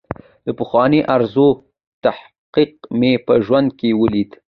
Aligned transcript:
د 0.45 0.47
پخوانۍ 0.57 0.99
ارزو 1.15 1.47
تحقق 2.03 2.71
مې 2.99 3.11
په 3.25 3.33
ژوند 3.45 3.69
کې 3.79 3.89
ولید. 4.01 4.29